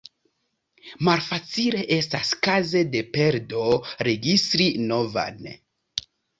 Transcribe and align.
Malfacile 1.09 1.83
estas 1.97 2.33
kaze 2.49 2.83
de 2.97 3.03
perdo 3.19 3.69
registri 4.11 4.71
novan. 4.89 5.49